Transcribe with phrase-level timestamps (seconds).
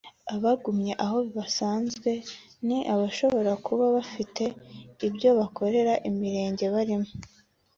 [0.35, 2.11] Abagumye aho bazanzwe
[2.67, 4.43] ni abashobora kuba bagifite
[5.07, 7.09] ibyo bakorera imirenge barimo